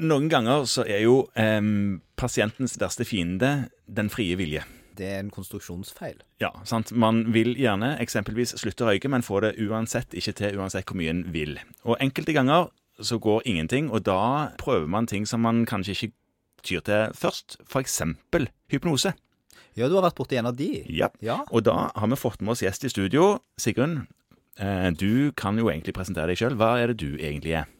Noen 0.00 0.30
ganger 0.32 0.64
så 0.70 0.84
er 0.88 1.02
jo 1.04 1.26
eh, 1.38 1.60
pasientens 2.16 2.78
verste 2.80 3.04
fiende 3.04 3.70
den 3.86 4.08
frie 4.12 4.36
vilje. 4.40 4.64
Det 4.96 5.06
er 5.06 5.22
en 5.22 5.30
konstruksjonsfeil. 5.32 6.18
Ja, 6.42 6.50
sant. 6.68 6.92
Man 6.92 7.22
vil 7.34 7.54
gjerne 7.56 7.94
eksempelvis 8.02 8.56
slutte 8.60 8.84
å 8.84 8.90
røyke, 8.90 9.08
men 9.12 9.24
får 9.24 9.46
det 9.46 9.52
uansett 9.64 10.16
ikke 10.16 10.34
til, 10.36 10.58
uansett 10.60 10.88
hvor 10.88 10.98
mye 11.00 11.14
en 11.14 11.24
vil. 11.32 11.56
Og 11.86 12.00
enkelte 12.02 12.34
ganger 12.36 12.68
så 13.00 13.16
går 13.22 13.46
ingenting, 13.48 13.88
og 13.88 14.04
da 14.08 14.52
prøver 14.60 14.90
man 14.92 15.08
ting 15.08 15.24
som 15.28 15.40
man 15.46 15.64
kanskje 15.68 15.94
ikke 15.96 16.12
tyr 16.66 16.84
til 16.84 17.16
først. 17.16 17.60
Eksempel 17.80 18.50
hypnose. 18.72 19.14
Ja, 19.78 19.88
du 19.88 19.96
har 19.96 20.04
vært 20.04 20.18
borti 20.18 20.36
en 20.36 20.50
av 20.50 20.56
de. 20.58 20.68
Ja. 20.92 21.08
Ja. 21.24 21.40
Og 21.48 21.64
da 21.64 21.90
har 21.94 22.10
vi 22.10 22.18
fått 22.20 22.42
med 22.42 22.56
oss 22.56 22.64
gjest 22.64 22.84
i 22.84 22.92
studio. 22.92 23.38
Sigrun, 23.60 24.02
eh, 24.58 24.90
du 24.90 25.32
kan 25.32 25.56
jo 25.56 25.70
egentlig 25.70 25.94
presentere 25.96 26.32
deg 26.32 26.40
sjøl. 26.42 26.58
Hva 26.60 26.74
er 26.82 26.92
det 26.92 27.00
du 27.00 27.14
egentlig 27.16 27.56
er? 27.62 27.70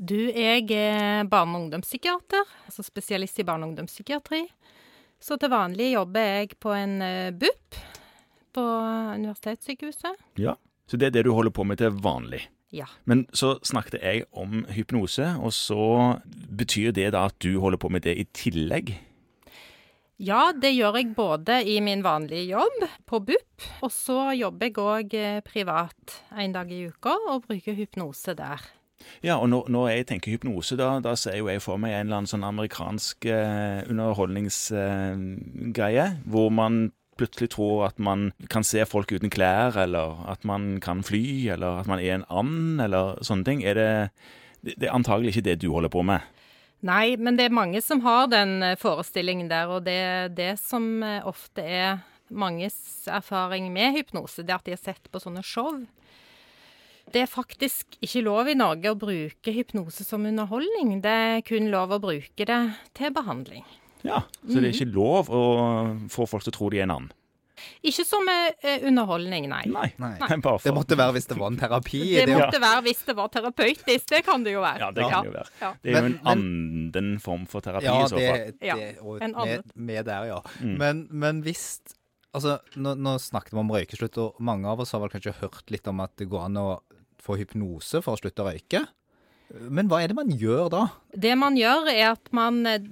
Du, 0.00 0.16
jeg 0.16 0.64
er 0.72 1.26
barne- 1.28 1.58
og 1.58 1.66
ungdomspsykiater, 1.66 2.46
altså 2.64 2.82
spesialist 2.82 3.38
i 3.38 3.44
barne- 3.44 3.66
og 3.66 3.74
ungdomspsykiatri. 3.74 4.46
Så 5.20 5.36
til 5.36 5.50
vanlig 5.52 5.92
jobber 5.92 6.20
jeg 6.24 6.56
på 6.58 6.72
en 6.72 7.02
eh, 7.04 7.32
BUP 7.36 7.76
på 8.56 8.64
Universitetssykehuset. 9.20 10.16
Ja. 10.40 10.54
Så 10.88 10.96
det 10.96 11.10
er 11.10 11.18
det 11.18 11.26
du 11.28 11.34
holder 11.36 11.52
på 11.52 11.68
med 11.68 11.82
til 11.82 11.92
vanlig. 11.92 12.46
Ja. 12.72 12.86
Men 13.04 13.26
så 13.36 13.58
snakket 13.62 14.00
jeg 14.00 14.24
om 14.32 14.64
hypnose, 14.72 15.36
og 15.36 15.52
så 15.52 16.16
betyr 16.48 16.96
det 16.96 17.12
da 17.12 17.26
at 17.28 17.36
du 17.44 17.60
holder 17.60 17.76
på 17.76 17.92
med 17.92 18.08
det 18.08 18.16
i 18.16 18.24
tillegg? 18.32 18.96
Ja, 20.16 20.52
det 20.56 20.72
gjør 20.78 20.96
jeg 20.96 21.14
både 21.14 21.60
i 21.68 21.76
min 21.84 22.00
vanlige 22.02 22.56
jobb 22.56 22.88
på 23.04 23.20
BUP, 23.20 23.70
og 23.84 23.92
så 23.92 24.32
jobber 24.32 24.70
jeg 24.70 24.80
òg 24.80 25.16
privat 25.44 26.20
en 26.32 26.56
dag 26.56 26.72
i 26.72 26.86
uka 26.88 27.18
og 27.28 27.44
bruker 27.44 27.76
hypnose 27.76 28.32
der. 28.32 28.64
Ja, 29.24 29.36
og 29.36 29.48
når, 29.52 29.62
når 29.72 29.84
jeg 29.90 30.06
tenker 30.10 30.32
hypnose, 30.34 30.74
da, 30.80 30.88
da 31.04 31.12
ser 31.18 31.34
jo 31.40 31.48
jeg 31.50 31.60
for 31.64 31.76
meg 31.80 31.90
en 31.94 32.00
eller 32.06 32.18
annen 32.20 32.30
sånn 32.30 32.46
amerikansk 32.46 33.16
eh, 33.28 33.80
underholdningsgreie, 33.90 36.06
hvor 36.30 36.48
man 36.54 36.74
plutselig 37.20 37.50
tror 37.52 37.76
at 37.90 37.96
man 38.00 38.20
kan 38.52 38.64
se 38.64 38.80
folk 38.88 39.08
uten 39.12 39.30
klær, 39.32 39.76
eller 39.82 40.08
at 40.30 40.44
man 40.48 40.62
kan 40.80 41.02
fly, 41.04 41.48
eller 41.52 41.70
at 41.82 41.88
man 41.90 42.00
er 42.00 42.14
en 42.16 42.28
and, 42.32 42.80
eller 42.80 43.04
sånne 43.26 43.44
ting. 43.48 43.58
Er 43.66 43.74
det, 43.76 43.90
det 44.64 44.86
er 44.88 44.96
antagelig 44.96 45.30
ikke 45.34 45.48
det 45.50 45.62
du 45.64 45.68
holder 45.74 45.92
på 45.92 46.02
med? 46.06 46.20
Nei, 46.86 47.16
men 47.20 47.36
det 47.36 47.44
er 47.48 47.52
mange 47.52 47.80
som 47.84 48.00
har 48.06 48.24
den 48.32 48.62
eh, 48.64 48.78
forestillingen 48.80 49.50
der, 49.52 49.68
og 49.68 49.84
det 49.84 50.32
det 50.38 50.56
som 50.62 51.02
eh, 51.04 51.26
ofte 51.28 51.60
er 51.60 51.98
manges 52.30 53.08
erfaring 53.10 53.72
med 53.74 53.96
hypnose, 53.98 54.42
det 54.46 54.52
er 54.54 54.60
at 54.62 54.68
de 54.68 54.72
har 54.76 54.80
sett 54.80 55.10
på 55.12 55.20
sånne 55.20 55.42
show. 55.44 55.84
Det 57.12 57.22
er 57.24 57.30
faktisk 57.30 57.96
ikke 58.04 58.22
lov 58.22 58.48
i 58.48 58.54
Norge 58.54 58.92
å 58.92 58.98
bruke 58.98 59.54
hypnose 59.54 60.04
som 60.06 60.26
underholdning. 60.28 61.00
Det 61.02 61.10
er 61.10 61.40
kun 61.46 61.70
lov 61.72 61.90
å 61.96 62.00
bruke 62.02 62.46
det 62.46 62.60
til 62.94 63.10
behandling. 63.16 63.64
Ja, 64.06 64.22
Så 64.46 64.60
det 64.62 64.70
er 64.70 64.76
ikke 64.78 64.92
lov 64.94 65.28
å 65.28 65.40
få 66.08 66.26
folk 66.30 66.44
til 66.46 66.52
å 66.54 66.56
tro 66.56 66.68
de 66.72 66.78
er 66.80 66.86
en 66.86 66.94
annen? 66.94 67.10
Ikke 67.84 68.06
som 68.08 68.24
eh, 68.32 68.80
underholdning, 68.88 69.44
nei. 69.50 69.64
Nei. 69.68 69.90
Nei. 70.00 70.14
Bare 70.40 70.56
for 70.56 70.64
Det 70.64 70.72
måtte 70.72 70.96
være 70.96 71.12
hvis 71.18 71.26
det 71.28 71.36
var 71.36 71.50
en 71.52 71.58
terapi. 71.60 72.00
Det 72.16 72.22
det- 72.30 72.38
måtte 72.38 72.60
være 72.62 72.80
hvis 72.86 73.02
det 73.04 73.14
var 73.18 73.28
terapeutisk. 73.28 74.06
Det 74.14 74.22
kan 74.24 74.46
det 74.46 74.54
jo 74.54 74.62
være. 74.64 74.78
Ja, 74.80 74.90
det 74.96 75.04
kan 75.10 75.24
det 75.26 75.32
jo 75.32 75.36
være. 75.36 75.50
Ja. 75.60 75.72
Det 75.82 75.90
er 75.92 75.96
jo 75.98 76.02
Men- 76.02 76.14
en 76.14 76.26
anden 76.94 77.18
form 77.20 77.44
for 77.46 77.60
terapi 77.60 77.84
Ja, 77.84 77.98
i 78.00 78.08
så 78.08 78.16
fall. 78.16 78.38
det, 78.38 78.56
Ja, 78.62 78.76
det 78.76 78.98
og 79.02 79.20
en 79.20 79.32
med, 79.32 79.36
annen. 79.36 79.62
med 79.74 80.04
der, 80.06 80.24
ja. 80.30 80.40
Mm. 80.60 80.78
Men, 80.78 81.08
men 81.10 81.42
hvis 81.42 81.80
Altså, 82.32 82.60
nå, 82.76 82.94
nå 82.94 83.18
snakket 83.18 83.50
vi 83.50 83.58
om 83.58 83.68
røykeslutt, 83.68 84.16
og 84.22 84.36
mange 84.38 84.64
av 84.64 84.78
oss 84.78 84.92
har 84.92 85.00
vel 85.00 85.08
kanskje 85.10 85.32
hørt 85.40 85.68
litt 85.68 85.88
om 85.88 85.98
at 86.00 86.12
det 86.16 86.28
går 86.30 86.44
an 86.44 86.54
å 86.54 86.80
få 87.24 87.38
hypnose 87.40 88.02
for 88.04 88.16
å 88.16 88.20
slutte 88.20 88.44
å 88.44 88.50
røyke. 88.50 88.84
Men 89.50 89.90
hva 89.90 90.02
er 90.02 90.12
det 90.12 90.18
man 90.18 90.30
gjør 90.30 90.70
da? 90.72 90.84
Det 91.10 91.34
man 91.38 91.58
gjør, 91.58 91.90
er 91.90 92.12
at 92.12 92.30
man 92.36 92.62
eh, 92.70 92.84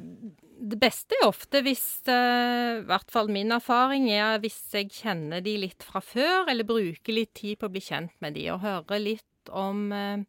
Det 0.58 0.78
beste 0.80 1.14
er 1.14 1.28
ofte 1.28 1.62
hvis 1.62 1.84
eh, 2.10 2.80
I 2.80 2.86
hvert 2.88 3.12
fall 3.14 3.30
min 3.30 3.54
erfaring 3.54 4.08
er 4.10 4.40
hvis 4.42 4.58
jeg 4.74 4.90
kjenner 4.90 5.44
de 5.44 5.54
litt 5.62 5.86
fra 5.86 6.02
før, 6.02 6.48
eller 6.50 6.66
bruker 6.66 7.14
litt 7.14 7.36
tid 7.38 7.60
på 7.60 7.68
å 7.68 7.74
bli 7.74 7.84
kjent 7.84 8.16
med 8.24 8.34
de, 8.34 8.48
og 8.54 8.64
høre 8.64 8.98
litt 8.98 9.52
om 9.54 9.92
eh, 9.94 10.24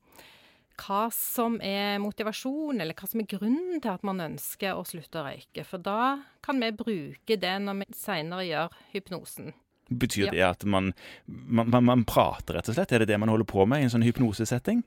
hva 0.79 1.07
som 1.11 1.57
er 1.65 1.97
motivasjon, 1.99 2.79
eller 2.79 2.95
hva 2.95 3.09
som 3.09 3.23
er 3.23 3.29
grunnen 3.29 3.81
til 3.81 3.91
at 3.91 4.05
man 4.07 4.21
ønsker 4.23 4.77
å 4.77 4.85
slutte 4.87 5.19
å 5.19 5.25
røyke. 5.25 5.65
For 5.67 5.81
da 5.83 6.19
kan 6.45 6.61
vi 6.61 6.69
bruke 6.77 7.39
det 7.41 7.55
når 7.65 7.81
vi 7.81 7.89
seinere 7.97 8.45
gjør 8.47 8.77
hypnosen. 8.93 9.51
Betyr 9.89 10.25
Ja. 10.25 10.31
det 10.31 10.41
at 10.51 10.65
man, 10.65 10.93
man, 11.27 11.69
man, 11.69 11.83
man 11.85 12.05
prater, 12.05 12.55
rett 12.59 12.69
og 12.69 12.75
slett? 12.75 12.91
Er 12.93 12.99
det 12.99 13.07
det 13.09 13.19
man 13.19 13.29
holder 13.29 13.45
på 13.49 13.65
med 13.67 13.81
i 13.81 13.83
en 13.87 13.89
sånn 13.89 14.05
hypnosesetting? 14.05 14.83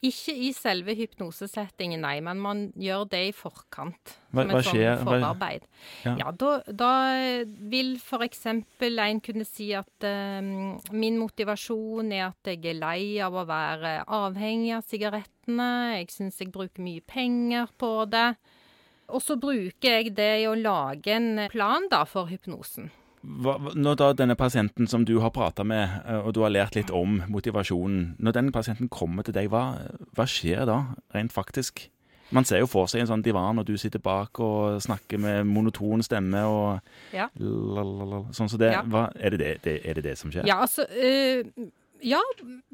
Ikke 0.00 0.32
i 0.32 0.48
selve 0.56 0.94
hypnosesettingen, 0.96 2.00
nei, 2.00 2.22
men 2.24 2.38
man 2.40 2.60
gjør 2.72 3.02
det 3.12 3.18
i 3.28 3.32
forkant. 3.36 4.14
Hva- 4.32 4.46
som 4.48 4.78
et 4.80 5.02
hva- 5.04 5.04
forarbeid. 5.04 5.66
Ja. 6.06 6.14
Ja, 6.22 6.30
da, 6.32 6.62
da 6.72 6.92
vil 7.68 7.98
eksempel 8.24 8.96
en 8.98 9.20
kunne 9.20 9.44
si 9.44 9.74
at 9.76 9.92
uh, 10.00 10.40
min 10.96 11.18
motivasjon 11.20 12.14
er 12.16 12.30
at 12.30 12.48
jeg 12.48 12.64
er 12.72 12.78
lei 12.80 13.20
av 13.20 13.36
å 13.36 13.44
være 13.44 14.06
avhengig 14.08 14.72
av 14.78 14.88
sigarettene. 14.88 15.98
Jeg 15.98 16.08
syns 16.16 16.38
jeg 16.40 16.50
bruker 16.50 16.80
mye 16.80 17.04
penger 17.04 17.68
på 17.76 18.08
det. 18.08 18.30
Og 19.10 19.20
så 19.20 19.36
bruker 19.36 19.98
jeg 20.00 20.14
det 20.16 20.30
i 20.44 20.48
å 20.48 20.56
lage 20.56 21.12
en 21.12 21.48
plan 21.50 21.88
da 21.90 22.04
for 22.08 22.24
hypnosen. 22.30 22.88
Hva, 23.20 23.58
når 23.76 23.96
da 24.00 24.06
denne 24.16 24.34
pasienten 24.38 24.86
som 24.88 25.04
du 25.04 25.18
har 25.20 25.30
prata 25.30 25.64
med, 25.64 25.90
eh, 26.08 26.20
og 26.24 26.32
du 26.34 26.40
har 26.40 26.50
lært 26.54 26.74
litt 26.78 26.88
om 26.90 27.18
motivasjonen 27.28 28.14
Når 28.18 28.32
den 28.32 28.52
pasienten 28.52 28.88
kommer 28.88 29.22
til 29.26 29.34
deg, 29.36 29.50
hva, 29.52 29.74
hva 30.16 30.24
skjer 30.26 30.64
da, 30.66 30.78
rent 31.12 31.32
faktisk? 31.32 31.90
Man 32.32 32.44
ser 32.46 32.60
jo 32.62 32.68
for 32.70 32.86
seg 32.86 33.02
en 33.02 33.08
sånn 33.10 33.24
divan, 33.26 33.58
og 33.58 33.66
du 33.66 33.74
sitter 33.76 33.98
bak 33.98 34.38
og 34.40 34.78
snakker 34.80 35.18
med 35.18 35.48
monoton 35.50 36.00
stemme 36.06 36.44
og 36.46 36.80
Ja. 37.12 37.26
lalalala, 37.36 38.22
Sånn 38.32 38.48
som 38.48 38.58
det. 38.62 38.70
Ja. 38.72 38.82
Hva, 38.86 39.08
er, 39.18 39.30
det 39.34 39.38
det, 39.40 39.50
det, 39.64 39.74
er 39.84 39.94
det 39.98 40.04
det 40.04 40.16
som 40.18 40.30
skjer? 40.30 40.46
Ja, 40.46 40.60
altså 40.62 40.86
øh, 40.88 41.44
Ja, 42.02 42.20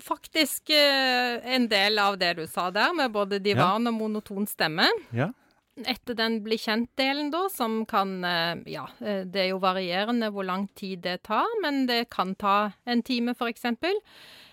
faktisk 0.04 0.70
øh, 0.70 1.40
en 1.56 1.66
del 1.72 1.98
av 1.98 2.18
det 2.20 2.36
du 2.36 2.46
sa 2.46 2.68
der, 2.70 2.92
med 2.94 3.10
både 3.10 3.40
divan 3.42 3.86
og 3.88 3.94
monoton 3.96 4.46
stemme. 4.46 4.86
Ja. 5.10 5.32
Etter 5.84 6.16
den 6.16 6.38
bli 6.40 6.56
kjent-delen, 6.56 7.28
da, 7.30 7.42
som 7.52 7.82
kan 7.88 8.24
eh, 8.24 8.56
Ja, 8.72 8.86
eh, 9.04 9.26
det 9.28 9.42
er 9.42 9.50
jo 9.50 9.60
varierende 9.60 10.30
hvor 10.32 10.46
lang 10.48 10.64
tid 10.72 11.02
det 11.04 11.18
tar, 11.28 11.50
men 11.60 11.84
det 11.90 12.06
kan 12.14 12.32
ta 12.34 12.72
en 12.88 13.02
time, 13.04 13.34
f.eks. 13.36 13.66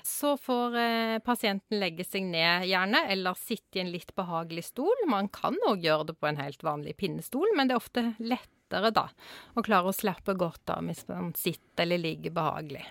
Så 0.03 0.33
får 0.35 0.75
eh, 0.75 1.19
pasienten 1.23 1.79
legge 1.79 2.03
seg 2.03 2.27
ned, 2.27 2.67
gjerne, 2.67 3.05
eller 3.13 3.39
sitte 3.39 3.79
i 3.79 3.85
en 3.85 3.93
litt 3.93 4.11
behagelig 4.19 4.65
stol. 4.73 5.05
Man 5.07 5.31
kan 5.31 5.55
òg 5.69 5.87
gjøre 5.87 6.09
det 6.11 6.17
på 6.19 6.27
en 6.27 6.41
helt 6.43 6.65
vanlig 6.65 6.97
pinnestol, 6.99 7.47
men 7.55 7.71
det 7.71 7.77
er 7.77 7.83
ofte 7.85 8.05
lettere, 8.19 8.91
da, 8.91 9.07
å 9.55 9.63
klare 9.63 9.93
å 9.93 9.95
slappe 9.95 10.35
godt 10.35 10.75
av 10.75 10.83
hvis 10.89 11.05
man 11.07 11.31
sitter 11.39 11.87
eller 11.87 12.03
ligger 12.03 12.35
behagelig. 12.35 12.83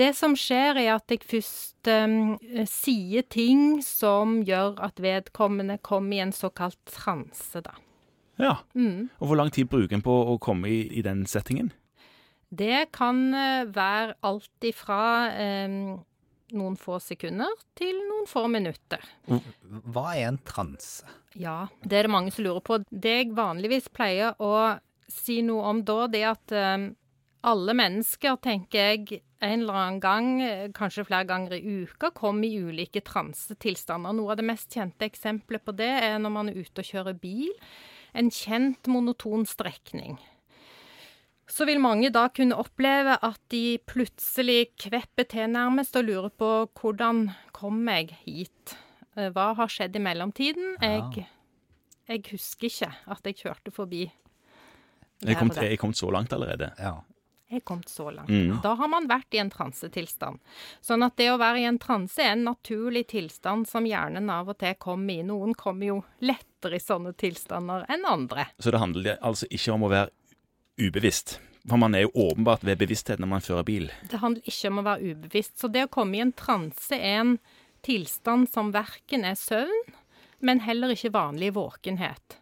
Det 0.00 0.12
som 0.16 0.34
skjer, 0.38 0.78
er 0.80 0.94
at 0.94 1.12
jeg 1.12 1.20
først 1.28 1.88
um, 1.92 2.36
sier 2.68 3.26
ting 3.28 3.82
som 3.84 4.38
gjør 4.46 4.78
at 4.84 5.02
vedkommende 5.02 5.76
kommer 5.84 6.16
i 6.16 6.22
en 6.24 6.32
såkalt 6.32 6.80
transe, 6.88 7.60
da. 7.60 7.76
ja. 8.40 8.56
Mm. 8.74 9.10
Og 9.20 9.28
hvor 9.28 9.40
lang 9.40 9.52
tid 9.52 9.68
bruker 9.72 9.98
en 9.98 10.04
på 10.04 10.14
å 10.32 10.38
komme 10.42 10.70
i, 10.72 10.86
i 10.96 11.04
den 11.04 11.26
settingen? 11.28 11.72
Det 12.52 12.90
kan 12.92 13.30
eh, 13.32 13.68
være 13.72 14.18
alt 14.28 14.66
ifra 14.68 15.02
um, 15.64 15.76
noen 16.52 16.76
få 16.76 16.98
sekunder 17.00 17.52
til 17.78 17.96
noen 17.96 18.26
få 18.28 18.44
minutter. 18.52 19.04
Hva 19.88 20.10
er 20.12 20.28
en 20.28 20.40
transe? 20.44 21.08
Ja, 21.32 21.66
det 21.80 21.96
er 21.96 22.08
det 22.08 22.12
mange 22.12 22.32
som 22.34 22.44
lurer 22.44 22.64
på. 22.64 22.82
Det 22.88 23.14
jeg 23.22 23.36
vanligvis 23.36 23.88
pleier 23.92 24.36
å 24.36 24.76
si 25.08 25.40
noe 25.44 25.64
om 25.70 25.80
da, 25.88 26.06
det 26.12 26.20
er 26.20 26.34
at 26.34 26.56
um, 26.76 26.90
alle 27.48 27.76
mennesker, 27.76 28.36
tenker 28.44 28.92
jeg, 28.92 29.22
en 29.42 29.60
eller 29.62 29.78
annen 29.78 30.00
gang, 30.02 30.28
eh, 30.42 30.68
kanskje 30.74 31.04
flere 31.08 31.26
ganger 31.26 31.56
i 31.56 31.62
uka, 31.82 32.10
kom 32.14 32.42
i 32.46 32.52
ulike 32.62 33.02
transetilstander. 33.04 34.14
Noe 34.14 34.32
av 34.32 34.38
det 34.40 34.46
mest 34.46 34.70
kjente 34.72 35.08
eksempelet 35.08 35.64
på 35.66 35.74
det 35.76 35.90
er 36.04 36.18
når 36.22 36.34
man 36.34 36.50
er 36.52 36.60
ute 36.60 36.82
og 36.84 36.88
kjører 36.88 37.18
bil. 37.18 37.50
En 38.14 38.30
kjent 38.30 38.86
monoton 38.86 39.46
strekning. 39.48 40.18
Så 41.50 41.66
vil 41.68 41.82
mange 41.82 42.08
da 42.14 42.28
kunne 42.32 42.56
oppleve 42.56 43.18
at 43.20 43.40
de 43.52 43.78
plutselig 43.90 44.70
kvepper 44.80 45.26
til 45.28 45.50
nærmest 45.52 45.96
og 45.98 46.06
lurer 46.06 46.30
på 46.30 46.50
hvordan 46.78 47.26
kom 47.52 47.82
jeg 47.90 48.14
hit? 48.22 48.76
Eh, 49.16 49.28
Hva 49.34 49.52
har 49.58 49.68
skjedd 49.68 49.98
i 49.98 50.04
mellomtiden? 50.06 50.76
Jeg, 50.80 51.26
jeg 52.08 52.24
husker 52.30 52.70
ikke 52.70 52.92
at 53.16 53.26
jeg 53.28 53.40
kjørte 53.42 53.74
forbi. 53.74 54.06
Jeg 55.22 55.36
kom, 55.38 55.50
til, 55.50 55.68
jeg 55.70 55.78
kom 55.78 55.92
så 55.94 56.10
langt 56.10 56.32
allerede. 56.34 56.72
Ja. 56.78 56.96
Er 57.52 57.60
kommet 57.60 57.90
så 57.92 58.08
langt. 58.10 58.30
Mm. 58.32 58.62
Da 58.64 58.72
har 58.78 58.88
man 58.88 59.04
vært 59.10 59.36
i 59.36 59.40
en 59.42 59.50
transetilstand. 59.52 60.40
Sånn 60.80 61.04
at 61.04 61.18
det 61.20 61.28
å 61.28 61.36
være 61.40 61.60
i 61.60 61.68
en 61.68 61.78
transe 61.82 62.22
er 62.24 62.32
en 62.32 62.46
naturlig 62.48 63.04
tilstand 63.12 63.68
som 63.68 63.84
hjernen 63.84 64.30
av 64.32 64.48
og 64.48 64.56
til 64.62 64.72
kommer 64.80 65.20
i. 65.20 65.26
Noen 65.28 65.52
kommer 65.58 65.90
jo 65.90 65.98
lettere 66.24 66.80
i 66.80 66.82
sånne 66.82 67.12
tilstander 67.20 67.84
enn 67.92 68.08
andre. 68.08 68.48
Så 68.56 68.72
det 68.72 68.80
handler 68.80 69.20
altså 69.20 69.50
ikke 69.52 69.76
om 69.76 69.84
å 69.84 69.92
være 69.92 70.14
ubevisst. 70.80 71.36
For 71.68 71.78
man 71.78 71.94
er 71.94 72.06
jo 72.06 72.14
åpenbart 72.24 72.64
ved 72.66 72.80
bevissthet 72.80 73.20
når 73.22 73.30
man 73.36 73.44
fører 73.44 73.66
bil. 73.68 73.90
Det 74.10 74.22
handler 74.22 74.48
ikke 74.48 74.72
om 74.72 74.80
å 74.80 74.86
være 74.88 75.12
ubevisst. 75.12 75.58
Så 75.60 75.70
det 75.70 75.86
å 75.86 75.92
komme 75.92 76.18
i 76.18 76.24
en 76.24 76.34
transe 76.34 76.96
er 76.96 77.20
en 77.20 77.36
tilstand 77.86 78.48
som 78.50 78.72
verken 78.74 79.26
er 79.28 79.36
søvn, 79.38 79.92
men 80.42 80.64
heller 80.64 80.94
ikke 80.94 81.12
vanlig 81.14 81.52
våkenhet. 81.58 82.41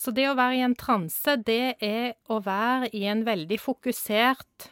Så 0.00 0.14
det 0.16 0.30
å 0.30 0.36
være 0.38 0.56
i 0.56 0.64
en 0.64 0.76
transe, 0.80 1.36
det 1.44 1.76
er 1.84 2.14
å 2.32 2.38
være 2.40 2.88
i 2.96 3.04
en 3.10 3.26
veldig 3.26 3.58
fokusert 3.60 4.70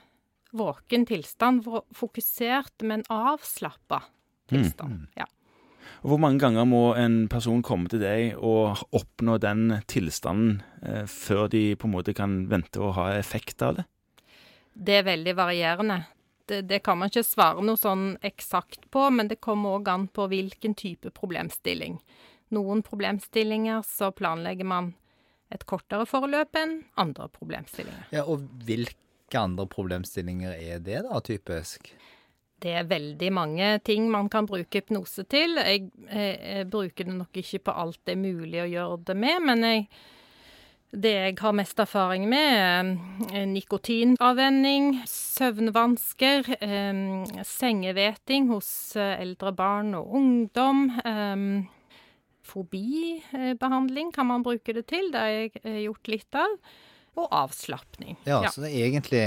våken 0.57 1.05
tilstand. 1.09 1.67
Fokusert, 1.93 2.81
men 2.89 3.05
avslappa 3.13 4.07
tilstand. 4.49 5.03
Mm. 5.03 5.11
Ja. 5.21 5.27
Og 6.01 6.13
Hvor 6.13 6.21
mange 6.23 6.41
ganger 6.41 6.65
må 6.69 6.83
en 6.97 7.27
person 7.29 7.61
komme 7.63 7.91
til 7.93 8.01
deg 8.01 8.39
og 8.39 8.81
oppnå 8.95 9.37
den 9.43 9.81
tilstanden 9.91 10.63
eh, 10.81 11.05
før 11.11 11.49
de 11.53 11.75
på 11.77 11.89
en 11.89 11.97
måte 11.97 12.15
kan 12.17 12.45
vente 12.49 12.81
å 12.81 12.93
ha 12.97 13.11
effekt 13.19 13.65
av 13.67 13.81
det? 13.81 13.85
Det 14.73 15.01
er 15.01 15.09
veldig 15.09 15.35
varierende. 15.37 15.99
Det, 16.49 16.63
det 16.71 16.81
kan 16.87 17.01
man 17.01 17.11
ikke 17.11 17.27
svare 17.27 17.65
noe 17.67 17.77
sånn 17.77 18.15
eksakt 18.25 18.87
på, 18.95 19.09
men 19.11 19.29
det 19.29 19.43
kommer 19.45 19.77
òg 19.77 19.91
an 19.93 20.07
på 20.09 20.29
hvilken 20.31 20.79
type 20.79 21.13
problemstilling. 21.13 21.99
Noen 22.55 22.81
problemstillinger 22.87 23.83
så 23.85 24.09
planlegger 24.17 24.65
man 24.71 24.95
et 25.55 25.65
kortere 25.69 26.07
forløp 26.09 26.59
enn 26.61 26.81
andre 27.01 27.29
problemstillinger. 27.33 28.11
Ja, 28.13 28.25
Og 28.29 28.45
hvilke 28.67 29.41
andre 29.41 29.67
problemstillinger 29.69 30.55
er 30.57 30.83
det, 30.85 31.03
da, 31.09 31.21
typisk? 31.25 31.93
Det 32.59 32.75
er 32.75 32.91
veldig 32.91 33.31
mange 33.33 33.67
ting 33.87 34.09
man 34.11 34.29
kan 34.33 34.47
bruke 34.49 34.81
hypnose 34.81 35.23
til. 35.31 35.61
Jeg, 35.63 35.89
jeg, 36.11 36.39
jeg, 36.43 36.69
bruker 36.71 37.07
det 37.07 37.15
nok 37.15 37.39
ikke 37.39 37.63
på 37.69 37.75
alt 37.85 38.01
det 38.05 38.17
er 38.17 38.23
mulig 38.23 38.63
å 38.65 38.71
gjøre 38.71 39.03
det 39.07 39.17
med, 39.17 39.45
men 39.47 39.67
jeg, 39.67 39.85
det 40.91 41.13
jeg 41.15 41.37
har 41.39 41.55
mest 41.55 41.79
erfaring 41.79 42.27
med, 42.27 42.91
er 43.31 43.47
nikotinavvenning, 43.47 45.05
søvnvansker, 45.07 46.51
eh, 46.59 47.03
sengeveting 47.47 48.51
hos 48.51 48.71
eh, 48.99 49.15
eldre 49.23 49.55
barn 49.55 49.95
og 50.01 50.17
ungdom. 50.19 50.89
Eh, 52.49 52.53
fobibehandling 52.53 54.13
kan 54.13 54.27
man 54.27 54.43
bruke 54.43 54.73
det 54.75 54.87
til, 54.89 55.11
det 55.13 55.21
har 55.21 55.29
jeg 55.29 55.85
gjort 55.85 56.09
litt 56.09 56.39
av 56.39 56.57
og 57.19 57.33
avslapning. 57.35 58.15
Ja, 58.29 58.45
ja, 58.45 58.51
så 58.55 58.63
det 58.63 58.69
er 58.71 58.85
egentlig 58.87 59.23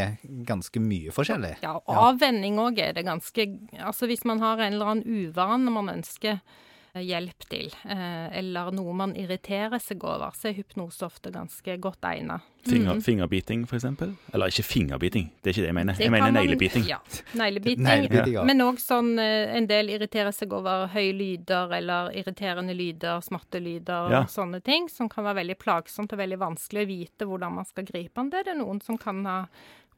ganske 0.48 0.80
mye 0.80 1.12
forskjellig. 1.12 1.58
Ja, 1.60 1.76
og 1.76 1.98
avvenning 2.14 2.56
òg 2.64 2.80
er 2.80 2.94
det 2.96 3.04
ganske 3.04 3.50
Altså 3.84 4.08
hvis 4.08 4.24
man 4.24 4.40
har 4.40 4.62
en 4.64 4.78
eller 4.78 4.94
annen 4.94 5.26
uvane 5.28 5.74
man 5.76 5.92
ønsker 5.92 6.40
Eh, 6.40 6.70
hjelp 7.00 7.46
til, 7.48 7.70
eh, 7.88 8.28
eller 8.40 8.72
noe 8.76 8.94
man 8.98 9.14
irriterer 9.16 9.80
seg 9.80 10.04
over, 10.04 10.34
så 10.36 10.50
er 10.50 10.58
hypnose 10.58 11.06
ofte 11.08 11.32
ganske 11.32 11.78
godt 11.80 12.04
egnet. 12.10 12.44
Finger, 12.68 13.00
mm. 13.00 13.02
Fingerbiting, 13.02 13.64
f.eks.? 13.66 13.86
Eller 14.34 14.52
ikke 14.52 14.66
fingerbiting, 14.68 15.32
det 15.42 15.50
er 15.50 15.56
ikke 15.56 15.64
det 15.64 15.70
jeg 15.70 15.78
mener. 15.80 15.98
Det 15.98 16.06
jeg 16.06 16.14
mener 16.14 16.36
neglebiting. 16.36 16.86
Ja, 16.90 17.00
neglebiting. 17.40 18.34
ja. 18.36 18.44
Men 18.46 18.62
òg 18.68 18.82
sånn 18.84 19.16
eh, 19.24 19.56
en 19.58 19.70
del 19.72 19.94
irriterer 19.96 20.36
seg 20.36 20.54
over 20.54 20.90
høye 20.92 21.16
lyder 21.16 21.74
eller 21.80 22.12
irriterende 22.20 22.76
lyder, 22.78 23.24
smattelyder 23.26 24.12
ja. 24.14 24.24
og 24.26 24.34
sånne 24.34 24.62
ting, 24.66 24.92
som 24.92 25.10
kan 25.10 25.26
være 25.26 25.42
veldig 25.42 25.58
plagsomt 25.64 26.14
og 26.14 26.22
veldig 26.22 26.42
vanskelig 26.44 26.84
å 26.84 26.92
vite 26.92 27.30
hvordan 27.30 27.62
man 27.62 27.70
skal 27.72 27.88
gripe 27.88 28.22
an 28.22 28.34
det. 28.34 28.46
Det 28.46 28.54
er 28.54 28.62
noen 28.62 28.84
som 28.84 29.00
kan 29.00 29.24
ha 29.26 29.38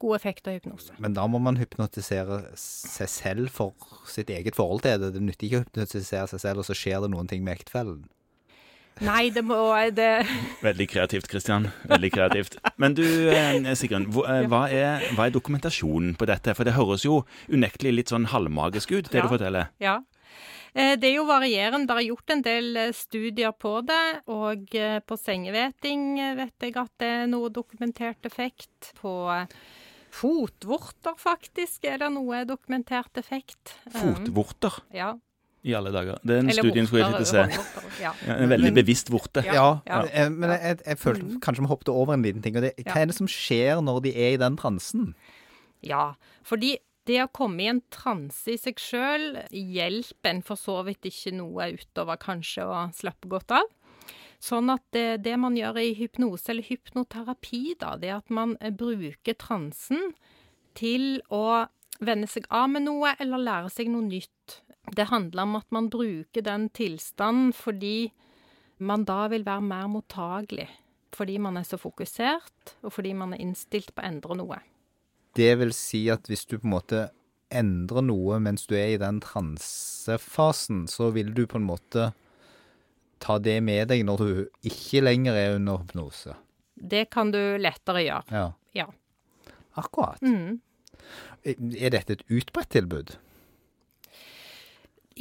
god 0.04 0.18
effekt 0.20 0.50
av 0.50 0.58
hypnose. 0.58 0.96
Men 1.04 1.16
da 1.18 1.26
må 1.32 1.40
man 1.44 1.58
hypnotisere 1.62 2.44
seg 2.60 3.12
selv 3.12 3.54
for 3.56 3.74
sitt 4.10 4.32
eget 4.34 4.60
forhold 4.60 4.84
til 4.84 5.00
det. 5.02 5.14
Det 5.16 5.24
nytter 5.24 5.48
ikke 5.48 5.62
å 5.62 5.66
hypnotisere 5.66 6.28
seg 6.34 6.44
selv, 6.44 6.64
og 6.64 6.68
så 6.68 6.78
skjer 6.78 7.06
det 7.06 7.14
noen 7.14 7.32
ting 7.32 7.46
med 7.46 7.56
ektefellen. 7.58 8.04
Nei, 9.02 9.32
det 9.34 9.42
må 9.46 9.58
det 9.96 10.10
Veldig 10.68 10.88
kreativt, 10.92 11.28
Kristian. 11.32 11.70
Veldig 11.90 12.12
kreativt. 12.14 12.58
Men 12.78 12.94
du, 12.98 13.04
eh, 13.34 13.74
Sigrun, 13.78 14.06
eh, 14.22 14.46
hva 14.52 14.68
er, 14.70 15.08
hva 15.18 15.28
er 15.28 15.34
dokumentasjonen 15.34 16.14
på 16.20 16.28
dette? 16.30 16.54
For 16.54 16.68
det 16.68 16.76
høres 16.78 17.06
jo 17.08 17.24
unektelig 17.50 17.96
litt 17.98 18.14
sånn 18.14 18.30
halvmagisk 18.30 18.94
ut, 18.94 19.10
det 19.10 19.22
ja. 19.22 19.26
du 19.26 19.34
forteller. 19.34 19.72
Ja. 19.82 19.98
Eh, 20.74 20.94
det 21.02 21.10
er 21.10 21.16
jo 21.18 21.26
varierende. 21.30 21.88
Det 21.90 21.98
er 21.98 22.10
gjort 22.12 22.36
en 22.36 22.46
del 22.46 22.82
studier 22.94 23.56
på 23.58 23.80
det. 23.88 24.04
Og 24.34 24.78
på 25.10 25.20
sengeveting 25.20 26.06
vet 26.38 26.68
jeg 26.68 26.78
at 26.78 26.94
det 27.02 27.14
er 27.24 27.32
noe 27.32 27.50
dokumentert 27.54 28.30
effekt. 28.30 28.94
På 29.02 29.34
Fotvorter, 30.14 31.16
faktisk, 31.18 31.86
er 31.90 32.04
det 32.04 32.10
noe 32.14 32.44
dokumentert 32.46 33.18
effekt. 33.18 33.76
Fotvorter? 33.92 34.82
Um, 34.86 34.98
ja. 34.98 35.12
I 35.64 35.74
alle 35.80 35.94
dager. 35.96 36.20
Den 36.28 36.50
Eller 36.52 36.60
studien 36.60 36.88
skulle 36.88 37.06
jeg 37.06 37.16
ikke 37.16 37.30
se. 37.30 37.44
Ja. 38.02 38.12
Ja, 38.28 38.36
en 38.36 38.52
veldig 38.52 38.74
men, 38.74 38.78
bevisst 38.82 39.12
vorte. 39.14 39.46
Ja, 39.48 39.80
ja. 39.88 40.02
ja, 40.12 40.26
men 40.30 40.52
jeg, 40.52 40.82
jeg 40.84 41.00
følte 41.00 41.28
mm. 41.30 41.38
kanskje 41.46 41.64
vi 41.64 41.70
hoppet 41.72 41.92
over 41.94 42.18
en 42.18 42.26
liten 42.26 42.44
ting. 42.44 42.58
og 42.60 42.66
det, 42.68 42.74
Hva 42.84 42.98
er 43.00 43.08
det 43.10 43.16
som 43.16 43.30
skjer 43.32 43.80
når 43.86 44.02
de 44.04 44.12
er 44.12 44.36
i 44.36 44.42
den 44.42 44.58
transen? 44.60 45.14
Ja, 45.84 46.14
fordi 46.44 46.76
det 47.08 47.22
å 47.24 47.32
komme 47.32 47.64
i 47.64 47.70
en 47.72 47.82
transe 47.92 48.54
i 48.54 48.60
seg 48.60 48.80
sjøl 48.80 49.40
hjelper 49.52 50.34
en 50.34 50.44
for 50.44 50.60
så 50.60 50.82
vidt 50.88 51.08
ikke 51.08 51.34
noe 51.36 51.72
utover 51.80 52.20
kanskje 52.20 52.68
å 52.68 52.84
slappe 52.96 53.32
godt 53.32 53.56
av. 53.56 53.72
Sånn 54.44 54.68
at 54.74 54.84
det, 54.92 55.24
det, 55.24 55.38
man 55.40 55.56
gjør 55.56 55.80
i 55.80 55.94
hypnose, 55.96 56.50
eller 56.52 56.68
hypnoterapi, 56.68 57.78
da, 57.80 57.94
det 58.00 58.10
er 58.10 58.18
at 58.18 58.34
man 58.34 58.58
eh, 58.60 58.74
bruker 58.76 59.38
transen 59.40 60.12
til 60.76 61.22
å 61.32 61.64
vende 62.04 62.28
seg 62.28 62.50
av 62.52 62.68
med 62.74 62.84
noe 62.90 63.14
eller 63.24 63.40
lære 63.40 63.72
seg 63.72 63.92
noe 63.94 64.04
nytt. 64.04 64.60
Det 64.92 65.08
handler 65.14 65.46
om 65.46 65.56
at 65.62 65.70
man 65.72 65.88
bruker 65.94 66.44
den 66.44 66.68
tilstanden 66.76 67.54
fordi 67.56 68.12
man 68.84 69.06
da 69.08 69.30
vil 69.32 69.46
være 69.48 69.64
mer 69.64 69.88
mottagelig. 69.94 70.68
Fordi 71.14 71.38
man 71.40 71.60
er 71.62 71.66
så 71.68 71.78
fokusert, 71.78 72.74
og 72.82 72.96
fordi 72.96 73.14
man 73.16 73.36
er 73.36 73.44
innstilt 73.44 73.94
på 73.94 74.02
å 74.02 74.08
endre 74.10 74.36
noe. 74.40 74.58
Det 75.38 75.52
vil 75.62 75.72
si 75.78 76.08
at 76.12 76.26
hvis 76.28 76.48
du 76.50 76.58
på 76.58 76.66
en 76.66 76.74
måte 76.74 77.04
endrer 77.54 78.04
noe 78.06 78.40
mens 78.42 78.66
du 78.68 78.74
er 78.76 78.96
i 78.96 79.02
den 79.02 79.22
transefasen, 79.24 80.88
så 80.90 81.12
vil 81.14 81.32
du 81.38 81.46
på 81.48 81.62
en 81.62 81.70
måte 81.70 82.10
ta 83.24 83.40
det 83.40 83.60
med 83.64 83.90
deg 83.92 84.04
når 84.08 84.24
du 84.24 84.70
ikke 84.70 85.04
lenger 85.04 85.40
er 85.40 85.58
under 85.58 85.82
hypnose? 85.84 86.36
Det 86.76 87.08
kan 87.14 87.32
du 87.32 87.40
lettere 87.62 88.04
gjøre. 88.04 88.24
Ja. 88.34 88.48
ja. 88.76 88.88
Akkurat. 89.80 90.22
Mm. 90.22 90.60
Er 91.44 91.94
dette 91.94 92.18
et 92.18 92.26
utbredt 92.32 92.74
tilbud? 92.76 93.16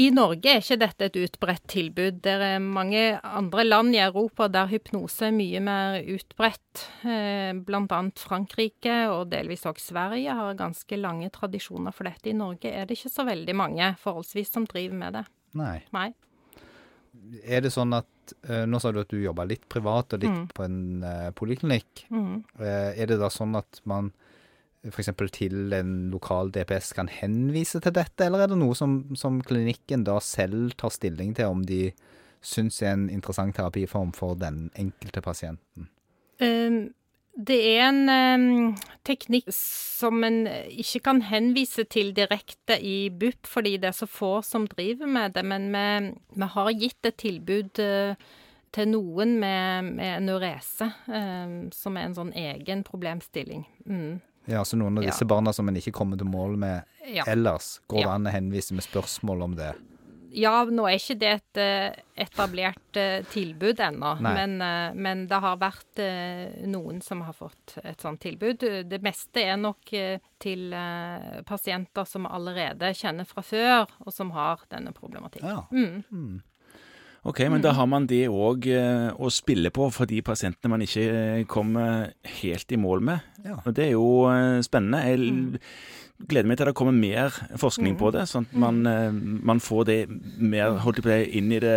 I 0.00 0.06
Norge 0.14 0.48
er 0.48 0.62
ikke 0.62 0.78
dette 0.80 1.06
et 1.10 1.16
utbredt 1.20 1.66
tilbud. 1.68 2.22
Det 2.24 2.32
er 2.32 2.62
mange 2.64 3.02
andre 3.28 3.64
land 3.66 3.92
i 3.92 4.00
Europa 4.00 4.46
der 4.48 4.70
hypnose 4.70 5.26
er 5.28 5.34
mye 5.36 5.60
mer 5.60 5.98
utbredt. 6.14 6.86
Bl.a. 7.04 7.52
blant 7.66 7.92
annet 7.92 8.22
Frankrike 8.22 8.96
og 9.12 9.28
delvis 9.34 9.66
også 9.68 9.92
Sverige 9.92 10.36
har 10.38 10.56
ganske 10.56 10.96
lange 10.96 11.28
tradisjoner 11.34 11.92
for 11.92 12.08
dette. 12.08 12.32
I 12.32 12.38
Norge 12.38 12.72
er 12.72 12.88
det 12.88 12.96
ikke 12.96 13.12
så 13.12 13.28
veldig 13.28 13.56
mange 13.58 13.92
forholdsvis 14.00 14.54
som 14.54 14.68
driver 14.70 14.96
med 14.96 15.20
det. 15.20 15.26
Nei. 15.60 15.76
Nei. 15.92 16.08
Er 17.42 17.62
det 17.64 17.72
sånn 17.74 17.94
at 17.96 18.34
uh, 18.48 18.64
Nå 18.68 18.80
sa 18.82 18.92
du 18.92 19.00
at 19.02 19.10
du 19.12 19.20
jobber 19.22 19.48
litt 19.48 19.64
privat 19.70 20.14
og 20.14 20.22
litt 20.24 20.34
mm. 20.34 20.46
på 20.56 20.64
en 20.66 20.78
uh, 21.04 21.30
poliklinikk. 21.38 22.06
Mm. 22.12 22.42
Uh, 22.60 22.90
er 22.92 23.10
det 23.10 23.18
da 23.22 23.30
sånn 23.32 23.56
at 23.58 23.82
man 23.88 24.12
f.eks. 24.82 25.12
til 25.30 25.74
en 25.76 25.92
lokal 26.10 26.50
DPS 26.54 26.90
kan 26.98 27.10
henvise 27.12 27.78
til 27.82 27.94
dette, 27.94 28.26
eller 28.26 28.42
er 28.42 28.50
det 28.50 28.58
noe 28.58 28.74
som, 28.74 29.04
som 29.18 29.38
klinikken 29.46 30.02
da 30.08 30.16
selv 30.24 30.74
tar 30.80 30.90
stilling 30.90 31.36
til 31.38 31.54
om 31.54 31.62
de 31.66 31.92
syns 32.42 32.80
er 32.82 32.96
en 32.96 33.04
interessant 33.06 33.54
terapiform 33.54 34.10
for 34.16 34.34
den 34.38 34.66
enkelte 34.74 35.22
pasienten? 35.22 35.86
Um 36.42 36.90
det 37.32 37.56
er 37.56 37.86
en 37.86 38.02
um, 38.12 38.74
teknikk 39.08 39.48
som 39.56 40.20
en 40.26 40.44
ikke 40.68 41.00
kan 41.06 41.22
henvise 41.24 41.86
til 41.88 42.12
direkte 42.16 42.76
i 42.76 43.08
BUP, 43.08 43.48
fordi 43.48 43.78
det 43.80 43.88
er 43.88 43.96
så 43.96 44.08
få 44.10 44.34
som 44.44 44.66
driver 44.68 45.08
med 45.08 45.32
det. 45.36 45.44
Men 45.48 45.70
vi, 45.72 46.12
vi 46.36 46.48
har 46.54 46.72
gitt 46.76 47.08
et 47.08 47.16
tilbud 47.22 47.80
uh, 47.80 48.12
til 48.72 48.92
noen 48.92 49.38
med, 49.40 49.94
med 49.96 50.18
enorese, 50.18 50.90
um, 51.08 51.56
som 51.72 51.96
er 51.96 52.10
en 52.10 52.18
sånn 52.20 52.34
egen 52.36 52.84
problemstilling. 52.84 53.64
Mm. 53.86 54.20
Ja, 54.50 54.64
Så 54.64 54.76
noen 54.76 54.98
av 54.98 55.06
disse 55.06 55.24
ja. 55.24 55.30
barna 55.30 55.52
som 55.54 55.68
en 55.70 55.78
ikke 55.78 55.94
kommer 55.94 56.18
til 56.18 56.28
mål 56.28 56.56
med 56.60 56.82
ja. 57.06 57.24
ellers, 57.30 57.78
går 57.86 58.02
det 58.02 58.08
ja. 58.08 58.14
an 58.16 58.28
å 58.28 58.34
henvise 58.34 58.76
med 58.76 58.84
spørsmål 58.84 59.46
om 59.46 59.56
det? 59.56 59.72
Ja, 60.32 60.52
nå 60.64 60.86
er 60.88 60.96
ikke 60.96 61.16
det 61.20 61.30
et 61.32 61.60
eh, 61.60 61.96
etablert 62.24 62.98
uh, 62.98 63.24
tilbud 63.32 63.80
ennå, 63.84 64.12
men, 64.24 64.54
uh, 64.62 64.92
men, 64.96 65.26
det 65.28 65.40
har 65.44 65.58
vært 65.60 66.02
noen 66.70 67.02
som 67.04 67.24
har 67.26 67.36
fått 67.36 67.76
et 67.82 68.00
sånt 68.00 68.22
tilbud. 68.22 68.64
Det 68.88 69.00
meste 69.04 69.44
er 69.44 69.58
nok 69.60 69.92
til 70.42 70.74
pasienter 71.48 72.08
som 72.08 72.26
allerede 72.26 72.92
kjenner 72.96 73.28
fra 73.28 73.44
før, 73.44 73.92
og 74.04 74.14
som 74.14 74.32
har 74.36 74.64
denne 74.72 74.94
problematikken. 74.96 75.48
Ja. 75.48 75.66
Mm. 75.70 76.02
Mm. 76.10 76.40
Ok, 77.22 77.44
men 77.46 77.60
mm. 77.60 77.62
da 77.62 77.72
har 77.78 77.86
man 77.86 78.06
det 78.10 78.24
òg 78.26 78.66
å 79.14 79.30
spille 79.30 79.70
på 79.70 79.86
for 79.94 80.10
de 80.10 80.18
pasientene 80.26 80.72
man 80.72 80.82
ikke 80.82 81.44
kommer 81.50 82.10
helt 82.40 82.74
i 82.74 82.80
mål 82.80 83.04
med. 83.12 83.28
Ja. 83.44 83.60
Og 83.62 83.76
det 83.76 83.90
er 83.90 83.94
jo 83.94 84.62
spennende. 84.66 85.04
Jeg 85.06 85.20
mm 85.22 85.58
gleder 86.28 86.48
meg 86.48 86.60
til 86.60 86.70
det 86.70 86.76
kommer 86.78 86.96
mer 86.96 87.34
forskning 87.60 87.98
på 88.00 88.10
mm. 88.10 88.14
det, 88.16 88.24
sånn 88.30 88.48
at 88.48 88.56
man, 88.64 88.80
mm. 88.84 88.92
eh, 88.92 89.44
man 89.52 89.62
får 89.62 89.84
det 89.90 89.98
mer 90.38 90.78
holdt 90.84 91.02
på 91.02 91.12
det, 91.12 91.22
inn 91.38 91.52
i 91.54 91.60
det 91.62 91.76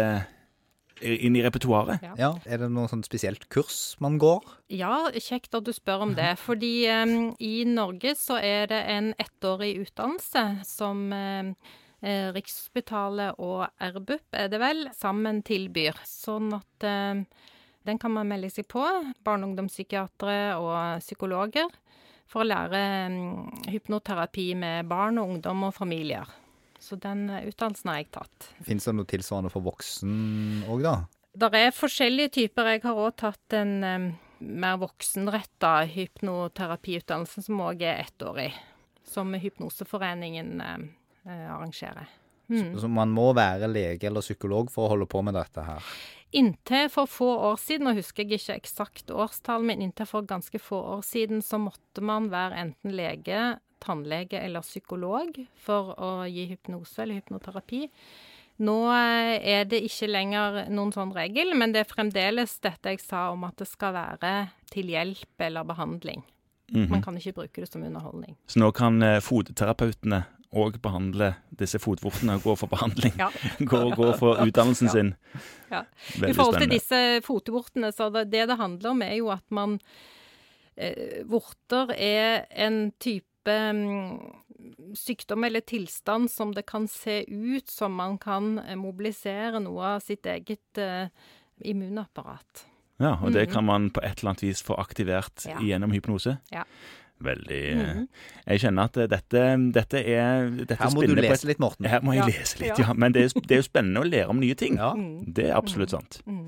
inn 1.03 1.35
i 1.35 1.41
repertoaret. 1.43 2.03
Ja. 2.03 2.13
ja. 2.19 2.29
Er 2.47 2.61
det 2.61 2.69
noe 2.73 2.87
sånn 2.87 3.03
spesielt 3.05 3.47
kurs 3.51 3.95
man 4.03 4.17
går? 4.21 4.45
Ja, 4.71 5.09
kjekt 5.11 5.55
at 5.57 5.67
du 5.67 5.73
spør 5.75 6.05
om 6.07 6.13
det. 6.17 6.31
Fordi 6.41 6.87
um, 6.87 7.33
i 7.43 7.65
Norge 7.67 8.15
så 8.19 8.39
er 8.39 8.69
det 8.71 8.81
en 8.91 9.11
ettårig 9.21 9.73
utdannelse 9.83 10.45
som 10.67 11.07
um, 11.11 11.51
eh, 11.99 12.29
Rikshospitalet 12.35 13.41
og 13.43 13.67
RBUP, 13.75 14.27
er 14.39 14.49
det 14.51 14.61
vel, 14.63 14.85
sammen 14.95 15.43
tilbyr. 15.45 15.99
Sånn 16.07 16.53
at 16.55 16.87
eh, 16.87 17.25
den 17.85 18.01
kan 18.01 18.15
man 18.15 18.31
melde 18.31 18.49
seg 18.53 18.69
på. 18.71 18.85
Barne- 19.25 19.45
og 19.45 19.53
ungdomspsykiatere 19.53 20.55
og 20.61 21.03
psykologer. 21.03 21.69
For 22.29 22.41
å 22.41 22.47
lære 22.47 22.81
mm, 23.13 23.69
hypnoterapi 23.73 24.49
med 24.57 24.89
barn 24.89 25.21
og 25.21 25.35
ungdom 25.35 25.67
og 25.67 25.75
familier. 25.75 26.29
Så 26.81 26.97
den 27.01 27.27
eh, 27.29 27.47
utdannelsen 27.49 27.91
har 27.91 28.01
jeg 28.01 28.11
tatt. 28.15 28.49
Fins 28.65 28.87
det 28.87 28.95
noe 28.97 29.09
tilsvarende 29.09 29.53
for 29.53 29.65
voksen 29.65 30.65
òg, 30.69 30.85
da? 30.85 30.95
Det 31.35 31.51
er 31.59 31.73
forskjellige 31.75 32.35
typer. 32.39 32.75
Jeg 32.75 32.85
har 32.85 32.99
òg 33.01 33.17
tatt 33.19 33.55
en 33.57 33.73
um, 33.83 34.11
mer 34.39 34.77
voksenretta 34.79 35.81
hypnoterapiutdannelse, 35.91 37.43
som 37.47 37.63
òg 37.65 37.83
er 37.83 38.05
ettårig. 38.05 38.51
Som 39.05 39.35
Hypnoseforeningen 39.37 40.53
um, 40.63 40.85
arrangerer. 41.27 42.07
Mm. 42.47 42.75
Så 42.79 42.89
man 42.91 43.13
må 43.13 43.31
være 43.33 43.69
lege 43.71 44.09
eller 44.09 44.25
psykolog 44.25 44.69
for 44.73 44.85
å 44.85 44.93
holde 44.93 45.07
på 45.09 45.21
med 45.25 45.37
dette 45.37 45.63
her? 45.65 45.95
Inntil 46.35 46.89
for 46.91 47.09
få 47.09 47.29
år 47.49 47.59
siden, 47.61 47.87
og 47.87 47.99
husker 47.99 48.25
jeg 48.25 48.41
ikke 48.41 48.57
eksakt 48.59 49.11
årstall, 49.13 49.63
men 49.65 49.83
inntil 49.85 50.09
for 50.09 50.27
ganske 50.27 50.59
få 50.59 50.81
år 50.97 51.03
siden 51.07 51.41
så 51.45 51.61
måtte 51.61 52.03
man 52.03 52.27
være 52.33 52.59
enten 52.65 52.95
lege, 52.97 53.55
tannlege 53.83 54.39
eller 54.41 54.65
psykolog 54.65 55.37
for 55.61 55.93
å 55.95 56.11
gi 56.27 56.47
hypnose 56.49 57.03
eller 57.03 57.21
hypnoterapi. 57.21 57.85
Nå 58.65 58.75
eh, 58.95 59.33
er 59.55 59.65
det 59.67 59.81
ikke 59.83 60.07
lenger 60.07 60.61
noen 60.71 60.93
sånn 60.95 61.11
regel, 61.15 61.51
men 61.59 61.73
det 61.75 61.83
er 61.83 61.89
fremdeles 61.89 62.55
dette 62.63 62.93
jeg 62.93 63.03
sa 63.03 63.27
om 63.33 63.43
at 63.47 63.59
det 63.59 63.67
skal 63.67 63.95
være 63.95 64.35
til 64.71 64.91
hjelp 64.93 65.47
eller 65.47 65.67
behandling. 65.67 66.23
Mhm. 66.71 66.87
Man 66.89 67.03
kan 67.03 67.17
ikke 67.19 67.35
bruke 67.41 67.61
det 67.61 67.69
som 67.69 67.83
underholdning. 67.83 68.35
Så 68.49 68.59
nå 68.59 68.71
kan 68.73 68.97
fototerapeutene 69.21 69.21
fotterapeutene 69.21 70.23
òg 70.55 70.79
behandle 70.81 71.33
disse 71.59 71.79
fotvortene 71.83 72.37
og 72.37 72.43
går 72.47 72.55
for 72.63 72.71
behandling. 72.71 73.13
Ja. 73.23 73.29
går, 73.71 73.95
går, 73.95 74.13
for 74.17 74.41
utdannelsen 74.45 74.87
Ja. 74.87 74.91
sin. 74.95 75.13
Ja. 75.71 75.83
I 76.29 76.33
forhold 76.33 76.59
til 76.61 76.69
disse 76.71 76.99
fotvortene, 77.25 77.91
så 77.91 78.09
det, 78.13 78.29
det 78.31 78.47
det 78.49 78.57
handler 78.57 78.89
om, 78.95 79.01
er 79.01 79.15
jo 79.19 79.29
at 79.35 79.43
man 79.51 79.79
eh, 80.77 81.23
Vorter 81.27 81.91
er 81.97 82.45
en 82.51 82.91
type 82.99 83.25
um, 83.45 84.33
sykdom 84.97 85.43
eller 85.45 85.61
tilstand 85.61 86.31
som 86.31 86.53
det 86.55 86.65
kan 86.65 86.87
se 86.89 87.21
ut 87.29 87.67
som 87.69 87.93
man 87.93 88.17
kan 88.17 88.57
eh, 88.63 88.75
mobilisere 88.79 89.59
noe 89.61 89.95
av 89.97 89.99
sitt 90.05 90.25
eget 90.25 90.79
eh, 90.81 91.07
immunapparat. 91.65 92.65
Ja, 92.97 93.17
og 93.21 93.33
det 93.35 93.47
Mhm. 93.49 93.53
kan 93.53 93.65
man 93.65 93.89
på 93.91 93.99
et 94.01 94.19
eller 94.19 94.29
annet 94.31 94.43
vis 94.43 94.61
få 94.63 94.75
aktivert 94.79 95.45
Ja. 95.45 95.59
gjennom 95.59 95.91
hypnose. 95.91 96.37
Ja. 96.51 96.63
Veldig 97.23 97.75
Mhm. 97.77 98.07
Jeg 98.47 98.59
kjenner 98.59 98.83
at 98.83 98.97
eh, 98.97 99.07
dette, 99.07 99.43
dette 99.71 100.01
er 100.05 100.49
dette 100.49 100.75
Her 100.75 100.89
må 100.91 101.05
du 101.07 101.13
et- 101.15 101.21
lese 101.29 101.45
litt, 101.47 101.59
Morten. 101.59 101.85
Her 101.85 102.01
må 102.01 102.11
jeg 102.13 102.23
Ja. 102.23 102.25
lese 102.39 102.59
litt, 102.59 102.77
Ja. 102.79 102.87
ja. 102.87 102.93
Men 102.93 103.13
det 103.13 103.23
er, 103.23 103.39
det 103.41 103.51
er 103.51 103.55
jo 103.61 103.61
spennende 103.69 104.01
å 104.03 104.09
lære 104.09 104.27
om 104.29 104.39
nye 104.39 104.53
ting. 104.55 104.75
Ja. 104.75 104.93
Mm. 104.93 105.33
Det 105.33 105.45
er 105.49 105.55
absolutt 105.55 105.89
sant. 105.91 106.21
Mm. 106.27 106.47